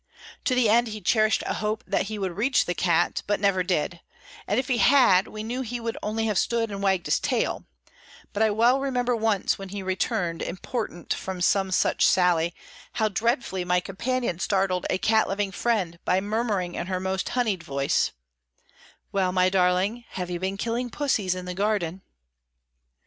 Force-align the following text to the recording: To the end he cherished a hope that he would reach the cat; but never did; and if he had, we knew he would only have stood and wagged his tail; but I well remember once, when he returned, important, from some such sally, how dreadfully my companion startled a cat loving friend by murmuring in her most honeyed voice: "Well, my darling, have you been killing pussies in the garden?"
To 0.45 0.55
the 0.55 0.67
end 0.67 0.87
he 0.87 0.99
cherished 0.99 1.43
a 1.45 1.53
hope 1.53 1.83
that 1.85 2.07
he 2.07 2.17
would 2.17 2.35
reach 2.35 2.65
the 2.65 2.73
cat; 2.73 3.21
but 3.27 3.39
never 3.39 3.61
did; 3.61 3.99
and 4.47 4.59
if 4.59 4.67
he 4.67 4.79
had, 4.79 5.27
we 5.27 5.43
knew 5.43 5.61
he 5.61 5.79
would 5.79 5.95
only 6.01 6.25
have 6.25 6.39
stood 6.39 6.71
and 6.71 6.81
wagged 6.81 7.05
his 7.05 7.19
tail; 7.19 7.65
but 8.33 8.41
I 8.41 8.49
well 8.49 8.79
remember 8.79 9.15
once, 9.15 9.59
when 9.59 9.69
he 9.69 9.83
returned, 9.83 10.41
important, 10.41 11.13
from 11.13 11.39
some 11.39 11.69
such 11.69 12.03
sally, 12.03 12.55
how 12.93 13.09
dreadfully 13.09 13.63
my 13.63 13.79
companion 13.79 14.39
startled 14.39 14.87
a 14.89 14.97
cat 14.97 15.27
loving 15.27 15.51
friend 15.51 15.99
by 16.03 16.19
murmuring 16.19 16.73
in 16.73 16.87
her 16.87 16.99
most 16.99 17.29
honeyed 17.37 17.61
voice: 17.61 18.11
"Well, 19.11 19.31
my 19.31 19.49
darling, 19.49 20.05
have 20.13 20.31
you 20.31 20.39
been 20.39 20.57
killing 20.57 20.89
pussies 20.89 21.35
in 21.35 21.45
the 21.45 21.53
garden?" 21.53 22.01